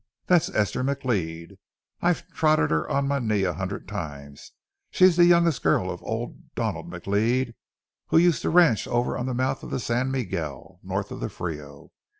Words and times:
That's 0.25 0.49
Esther 0.49 0.83
McLeod. 0.83 1.57
I've 2.01 2.27
trotted 2.29 2.71
her 2.71 2.89
on 2.89 3.07
my 3.07 3.19
knee 3.19 3.43
a 3.43 3.53
hundred 3.53 3.87
times. 3.87 4.51
She's 4.89 5.15
the 5.15 5.25
youngest 5.27 5.61
girl 5.61 5.91
of 5.91 6.01
old 6.01 6.31
man 6.37 6.49
Donald 6.55 6.89
McLeod 6.89 7.53
who 8.07 8.17
used 8.17 8.41
to 8.41 8.49
ranch 8.49 8.87
over 8.87 9.15
on 9.15 9.27
the 9.27 9.35
mouth 9.35 9.61
of 9.61 9.69
the 9.69 9.79
San 9.79 10.09
Miguel, 10.09 10.79
north 10.81 11.11
on 11.11 11.19
the 11.19 11.29
Frio. 11.29 11.91